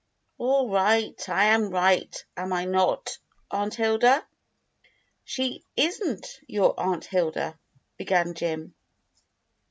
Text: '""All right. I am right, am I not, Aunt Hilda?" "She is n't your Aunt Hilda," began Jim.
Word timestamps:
'""All 0.39 0.67
right. 0.67 1.13
I 1.29 1.43
am 1.53 1.69
right, 1.69 2.25
am 2.35 2.53
I 2.53 2.65
not, 2.65 3.19
Aunt 3.51 3.75
Hilda?" 3.75 4.25
"She 5.25 5.63
is 5.77 6.01
n't 6.03 6.39
your 6.47 6.73
Aunt 6.79 7.05
Hilda," 7.05 7.59
began 7.97 8.33
Jim. 8.33 8.73